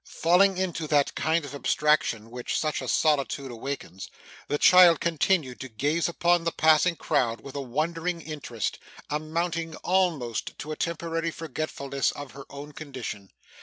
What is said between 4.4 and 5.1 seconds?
the child